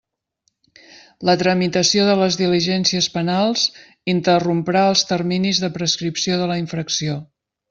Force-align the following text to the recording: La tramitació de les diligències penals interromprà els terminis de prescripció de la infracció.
La 1.29 1.35
tramitació 1.41 2.07
de 2.07 2.15
les 2.21 2.37
diligències 2.43 3.09
penals 3.19 3.67
interromprà 4.15 4.83
els 4.95 5.05
terminis 5.13 5.61
de 5.67 5.71
prescripció 5.77 6.41
de 6.43 6.49
la 6.55 6.59
infracció. 6.65 7.21